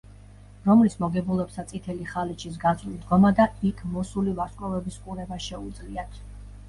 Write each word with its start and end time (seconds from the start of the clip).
რომლის 0.67 0.95
მოგებულებსაც 1.03 1.73
წითელი 1.73 2.07
ხალიჩის 2.13 2.57
გასწვრივ 2.65 2.97
დგომა 3.03 3.33
და 3.41 3.47
იქ 3.71 3.85
მოსული 3.99 4.35
ვარსკვლავების 4.41 4.99
ყურება 5.05 5.43
შეუძლიათ. 5.51 6.19